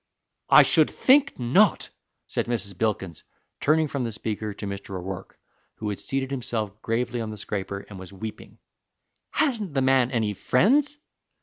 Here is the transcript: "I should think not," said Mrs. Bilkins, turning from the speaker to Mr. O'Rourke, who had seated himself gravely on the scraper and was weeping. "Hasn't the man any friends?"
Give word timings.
"I 0.49 0.63
should 0.63 0.89
think 0.89 1.37
not," 1.37 1.91
said 2.25 2.47
Mrs. 2.47 2.75
Bilkins, 2.75 3.23
turning 3.59 3.87
from 3.87 4.03
the 4.03 4.11
speaker 4.11 4.51
to 4.51 4.65
Mr. 4.65 4.95
O'Rourke, 4.97 5.37
who 5.75 5.89
had 5.89 5.99
seated 5.99 6.31
himself 6.31 6.81
gravely 6.81 7.21
on 7.21 7.29
the 7.29 7.37
scraper 7.37 7.85
and 7.87 7.99
was 7.99 8.11
weeping. 8.11 8.57
"Hasn't 9.29 9.75
the 9.75 9.83
man 9.83 10.09
any 10.09 10.33
friends?" 10.33 10.97